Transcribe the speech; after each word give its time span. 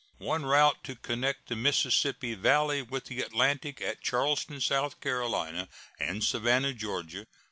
One 0.17 0.47
route 0.47 0.83
to 0.85 0.95
connect 0.95 1.47
the 1.47 1.55
Mississippi 1.55 2.33
Valley 2.33 2.81
with 2.81 3.05
the 3.05 3.21
Atlantic, 3.21 3.81
at 3.81 4.01
Charleston, 4.01 4.55
S.C., 4.55 5.67
and 5.99 6.23
Savannah, 6.23 6.73
Ga. 6.73 7.25